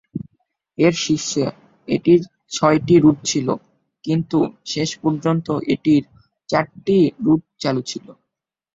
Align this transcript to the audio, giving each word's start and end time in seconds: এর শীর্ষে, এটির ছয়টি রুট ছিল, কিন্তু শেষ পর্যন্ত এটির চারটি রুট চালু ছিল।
এর 0.77 0.93
শীর্ষে, 1.03 1.45
এটির 1.87 2.21
ছয়টি 2.51 2.95
রুট 2.97 3.17
ছিল, 3.25 3.47
কিন্তু 4.03 4.37
শেষ 4.65 4.89
পর্যন্ত 5.01 5.47
এটির 5.73 6.03
চারটি 6.49 6.95
রুট 7.25 7.41
চালু 7.61 7.81
ছিল। 7.83 8.05